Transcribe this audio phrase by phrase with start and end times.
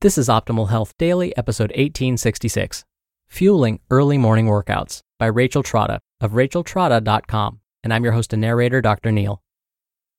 [0.00, 2.84] This is Optimal Health Daily, episode 1866
[3.26, 7.58] Fueling Early Morning Workouts by Rachel Trotta of racheltrotta.com.
[7.82, 9.10] And I'm your host and narrator, Dr.
[9.10, 9.42] Neal.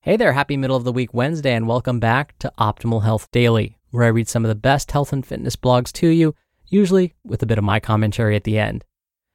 [0.00, 3.78] Hey there, happy middle of the week Wednesday, and welcome back to Optimal Health Daily,
[3.92, 6.34] where I read some of the best health and fitness blogs to you,
[6.66, 8.84] usually with a bit of my commentary at the end.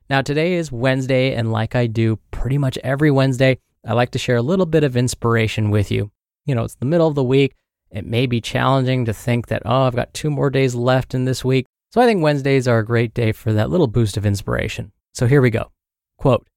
[0.09, 4.19] Now, today is Wednesday, and like I do pretty much every Wednesday, I like to
[4.19, 6.11] share a little bit of inspiration with you.
[6.45, 7.55] You know, it's the middle of the week.
[7.93, 11.25] It may be challenging to think that, oh, I've got two more days left in
[11.25, 11.67] this week.
[11.91, 14.91] So I think Wednesdays are a great day for that little boost of inspiration.
[15.13, 15.71] So here we go.
[16.17, 16.47] Quote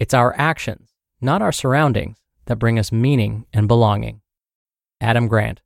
[0.00, 2.16] It's our actions, not our surroundings,
[2.46, 4.20] that bring us meaning and belonging.
[5.00, 5.60] Adam Grant.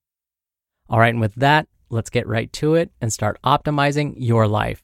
[0.91, 4.82] All right, and with that, let's get right to it and start optimizing your life.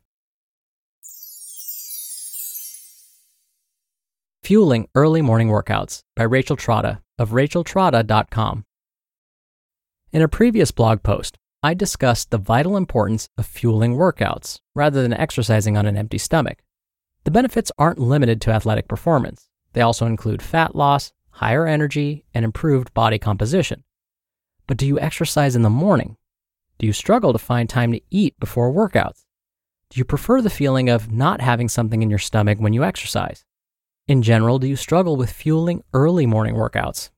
[4.42, 8.64] Fueling Early Morning Workouts by Rachel Trotta of racheltrotta.com.
[10.10, 15.12] In a previous blog post, I discussed the vital importance of fueling workouts rather than
[15.12, 16.60] exercising on an empty stomach.
[17.24, 22.42] The benefits aren't limited to athletic performance, they also include fat loss, higher energy, and
[22.42, 23.84] improved body composition.
[24.66, 26.16] But do you exercise in the morning?
[26.78, 29.26] Do you struggle to find time to eat before workouts?
[29.90, 33.44] Do you prefer the feeling of not having something in your stomach when you exercise?
[34.06, 37.10] In general, do you struggle with fueling early morning workouts?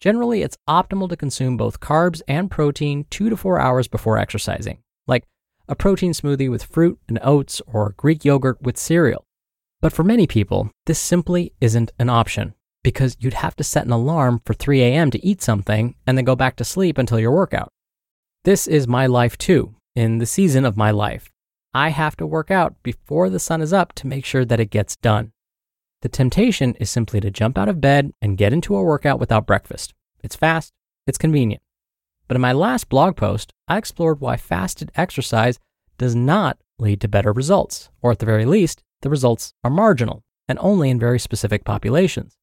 [0.00, 4.78] Generally, it's optimal to consume both carbs and protein two to four hours before exercising,
[5.06, 5.24] like
[5.68, 9.24] a protein smoothie with fruit and oats or Greek yogurt with cereal.
[9.80, 12.54] But for many people, this simply isn't an option
[12.84, 15.10] because you'd have to set an alarm for 3 a.m.
[15.10, 17.70] to eat something and then go back to sleep until your workout.
[18.44, 21.30] This is my life too, in the season of my life.
[21.74, 24.70] I have to work out before the sun is up to make sure that it
[24.70, 25.32] gets done.
[26.00, 29.46] The temptation is simply to jump out of bed and get into a workout without
[29.46, 29.94] breakfast.
[30.22, 30.72] It's fast,
[31.08, 31.62] it's convenient.
[32.28, 35.58] But in my last blog post, I explored why fasted exercise
[35.96, 40.22] does not lead to better results, or at the very least, the results are marginal
[40.48, 42.38] and only in very specific populations.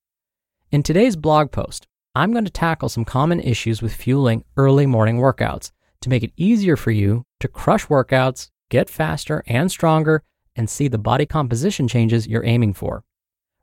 [0.70, 5.20] In today's blog post, I'm going to tackle some common issues with fueling early morning
[5.20, 10.24] workouts to make it easier for you to crush workouts, get faster and stronger,
[10.58, 13.04] and see the body composition changes you're aiming for.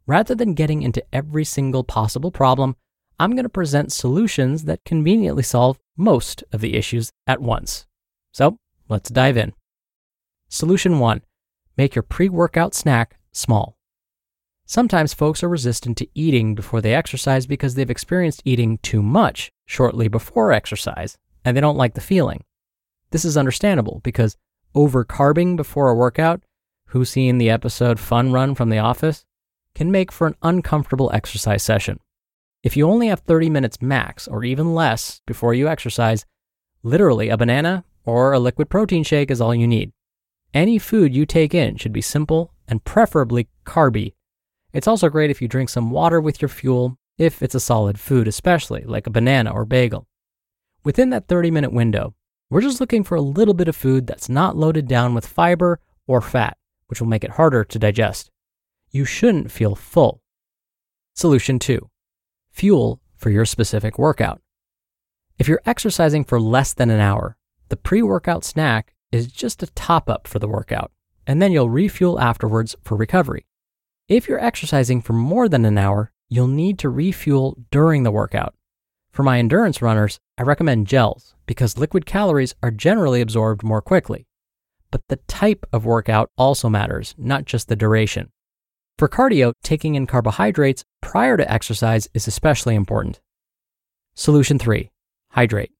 [0.07, 2.77] Rather than getting into every single possible problem,
[3.19, 7.87] I'm going to present solutions that conveniently solve most of the issues at once.
[8.33, 8.59] So
[8.89, 9.53] let's dive in.
[10.49, 11.23] Solution one
[11.77, 13.77] make your pre workout snack small.
[14.67, 19.51] Sometimes folks are resistant to eating before they exercise because they've experienced eating too much
[19.67, 22.45] shortly before exercise and they don't like the feeling.
[23.11, 24.37] This is understandable because
[24.75, 26.43] overcarbing before a workout,
[26.89, 29.25] who's seen the episode Fun Run from The Office,
[29.83, 31.99] can make for an uncomfortable exercise session.
[32.63, 36.25] If you only have 30 minutes max or even less before you exercise,
[36.85, 39.91] literally a banana or a liquid protein shake is all you need.
[40.55, 44.15] Any food you take in should be simple and preferably carby.
[44.73, 47.99] It's also great if you drink some water with your fuel, if it's a solid
[47.99, 50.07] food, especially like a banana or bagel.
[50.85, 52.15] Within that 30 minute window,
[52.51, 55.81] we're just looking for a little bit of food that's not loaded down with fiber
[56.07, 56.57] or fat,
[56.87, 58.32] which will make it harder to digest.
[58.95, 60.21] You shouldn't feel full.
[61.15, 61.89] Solution 2
[62.51, 64.43] Fuel for your specific workout.
[65.39, 67.39] If you're exercising for less than an hour,
[67.71, 70.93] the pre workout snack is just a top up for the workout,
[71.27, 73.47] and then you'll refuel afterwards for recovery.
[74.09, 78.55] If you're exercising for more than an hour, you'll need to refuel during the workout.
[79.11, 84.27] For my endurance runners, I recommend gels because liquid calories are generally absorbed more quickly.
[84.91, 88.31] But the type of workout also matters, not just the duration.
[88.99, 93.21] For cardio, taking in carbohydrates prior to exercise is especially important.
[94.15, 94.91] Solution 3
[95.31, 95.73] Hydrate.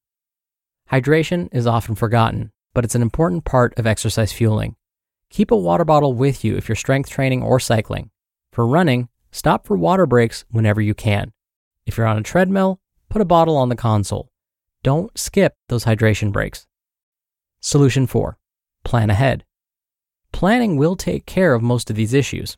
[0.91, 4.75] Hydration is often forgotten, but it's an important part of exercise fueling.
[5.29, 8.09] Keep a water bottle with you if you're strength training or cycling.
[8.51, 11.31] For running, stop for water breaks whenever you can.
[11.85, 14.31] If you're on a treadmill, put a bottle on the console.
[14.83, 16.67] Don't skip those hydration breaks.
[17.61, 18.37] Solution 4
[18.83, 19.45] Plan ahead.
[20.31, 22.57] Planning will take care of most of these issues.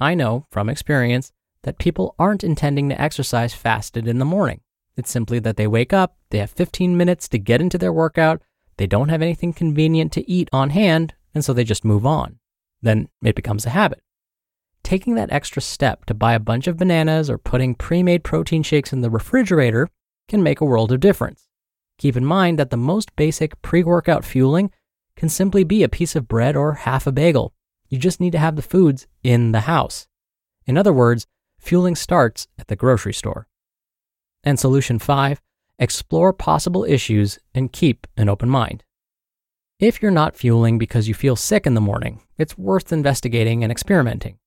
[0.00, 4.60] I know from experience that people aren't intending to exercise fasted in the morning.
[4.96, 8.42] It's simply that they wake up, they have 15 minutes to get into their workout,
[8.76, 12.38] they don't have anything convenient to eat on hand, and so they just move on.
[12.82, 14.00] Then it becomes a habit.
[14.82, 18.62] Taking that extra step to buy a bunch of bananas or putting pre made protein
[18.62, 19.88] shakes in the refrigerator
[20.28, 21.48] can make a world of difference.
[21.98, 24.72] Keep in mind that the most basic pre workout fueling
[25.16, 27.54] can simply be a piece of bread or half a bagel.
[27.92, 30.08] You just need to have the foods in the house.
[30.64, 31.26] In other words,
[31.58, 33.46] fueling starts at the grocery store.
[34.42, 35.42] And solution five,
[35.78, 38.82] explore possible issues and keep an open mind.
[39.78, 43.70] If you're not fueling because you feel sick in the morning, it's worth investigating and
[43.70, 44.38] experimenting.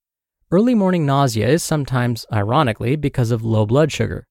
[0.49, 4.25] Early morning nausea is sometimes, ironically, because of low blood sugar.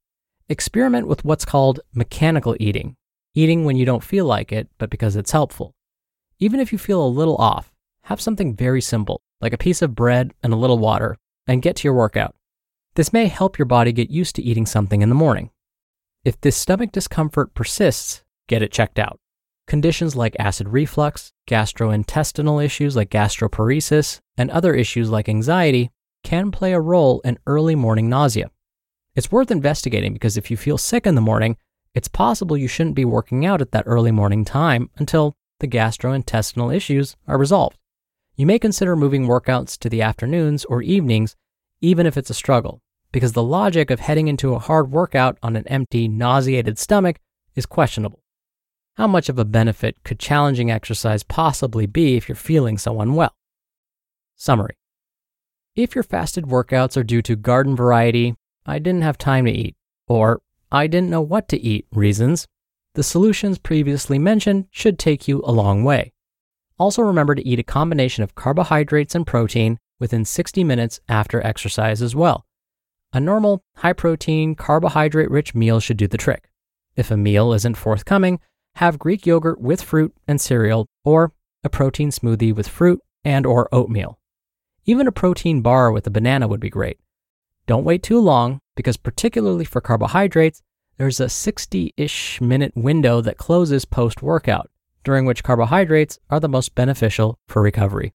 [0.48, 2.96] Experiment with what's called mechanical eating,
[3.32, 5.72] eating when you don't feel like it, but because it's helpful.
[6.40, 7.70] Even if you feel a little off,
[8.04, 11.16] have something very simple, like a piece of bread and a little water,
[11.46, 12.34] and get to your workout.
[12.94, 15.50] This may help your body get used to eating something in the morning.
[16.24, 19.18] If this stomach discomfort persists, get it checked out.
[19.66, 25.90] Conditions like acid reflux, gastrointestinal issues like gastroparesis, and other issues like anxiety
[26.22, 28.50] can play a role in early morning nausea.
[29.14, 31.56] It's worth investigating because if you feel sick in the morning,
[31.94, 36.74] it's possible you shouldn't be working out at that early morning time until the gastrointestinal
[36.74, 37.78] issues are resolved.
[38.36, 41.36] You may consider moving workouts to the afternoons or evenings,
[41.80, 42.82] even if it's a struggle,
[43.12, 47.20] because the logic of heading into a hard workout on an empty, nauseated stomach
[47.54, 48.24] is questionable.
[48.96, 53.36] How much of a benefit could challenging exercise possibly be if you're feeling so unwell?
[54.34, 54.76] Summary
[55.76, 58.34] If your fasted workouts are due to garden variety,
[58.66, 59.76] I didn't have time to eat,
[60.08, 60.42] or
[60.72, 62.48] I didn't know what to eat reasons,
[62.94, 66.13] the solutions previously mentioned should take you a long way.
[66.78, 72.02] Also, remember to eat a combination of carbohydrates and protein within 60 minutes after exercise
[72.02, 72.44] as well.
[73.12, 76.48] A normal, high protein, carbohydrate rich meal should do the trick.
[76.96, 78.40] If a meal isn't forthcoming,
[78.76, 81.32] have Greek yogurt with fruit and cereal or
[81.62, 84.18] a protein smoothie with fruit and or oatmeal.
[84.84, 86.98] Even a protein bar with a banana would be great.
[87.66, 90.60] Don't wait too long because particularly for carbohydrates,
[90.98, 94.70] there's a 60 ish minute window that closes post workout,
[95.04, 98.12] during which carbohydrates are the most beneficial for recovery.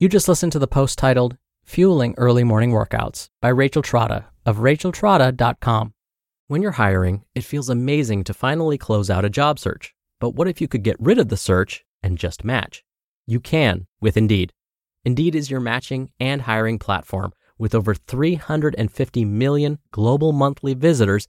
[0.00, 4.58] You just listened to the post titled Fueling Early Morning Workouts by Rachel Trotta of
[4.58, 5.94] racheltrotta.com.
[6.46, 9.94] When you're hiring, it feels amazing to finally close out a job search.
[10.20, 12.84] But what if you could get rid of the search and just match?
[13.26, 14.52] You can with Indeed.
[15.04, 21.28] Indeed is your matching and hiring platform with over 350 million global monthly visitors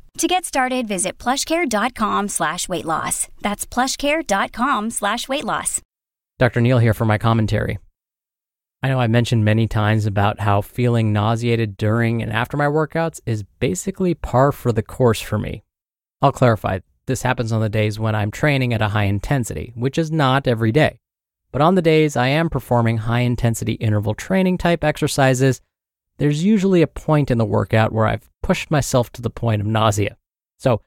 [0.21, 3.27] To get started, visit plushcare.com slash weight loss.
[3.41, 5.81] That's plushcare.com slash weight loss.
[6.37, 6.61] Dr.
[6.61, 7.79] Neal here for my commentary.
[8.83, 13.19] I know I mentioned many times about how feeling nauseated during and after my workouts
[13.25, 15.63] is basically par for the course for me.
[16.21, 19.97] I'll clarify, this happens on the days when I'm training at a high intensity, which
[19.97, 20.99] is not every day.
[21.51, 25.61] But on the days I am performing high intensity interval training type exercises,
[26.21, 29.67] there's usually a point in the workout where I've pushed myself to the point of
[29.67, 30.17] nausea.
[30.59, 30.81] So,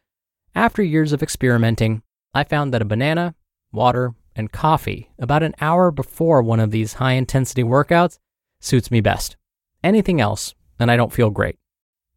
[0.54, 3.34] after years of experimenting, I found that a banana,
[3.72, 8.18] water, and coffee about an hour before one of these high intensity workouts
[8.60, 9.36] suits me best.
[9.82, 11.58] Anything else, and I don't feel great.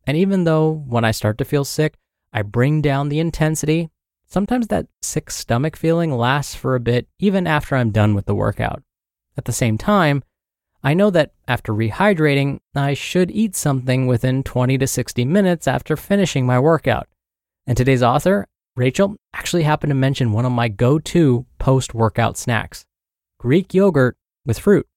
[0.06, 1.96] And even though when I start to feel sick,
[2.32, 3.90] I bring down the intensity
[4.30, 8.36] Sometimes that sick stomach feeling lasts for a bit even after I'm done with the
[8.36, 8.84] workout.
[9.38, 10.22] At the same time,
[10.84, 15.98] I know that after rehydrating, I should eat something within 20 to 60 minutes after
[15.98, 17.08] finishing my workout.
[17.66, 22.38] And today's author, Rachel, actually happened to mention one of my go to post workout
[22.38, 22.86] snacks
[23.40, 24.88] Greek yogurt with fruit.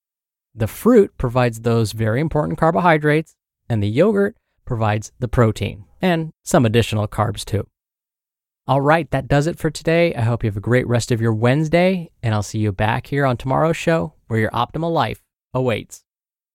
[0.54, 3.36] The fruit provides those very important carbohydrates,
[3.68, 7.66] and the yogurt provides the protein and some additional carbs too.
[8.66, 10.14] All right, that does it for today.
[10.14, 13.08] I hope you have a great rest of your Wednesday, and I'll see you back
[13.08, 15.22] here on tomorrow's show where your optimal life
[15.54, 16.04] awaits.